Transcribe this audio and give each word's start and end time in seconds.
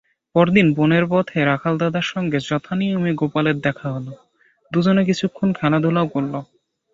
পরদিন 0.35 0.67
বনের 0.73 1.05
পথে 1.09 1.37
রাখাল-দাদার 1.45 2.05
সঙ্গে 2.05 2.37
যথানিয়মে 2.41 3.11
গোপালের 3.13 3.57
দেখা 3.59 3.87
হল, 3.91 4.07
দুজনে 4.71 5.03
কিছুক্ষণ 5.05 5.49
খেলাধুলাও 5.53 6.07
করল। 6.07 6.33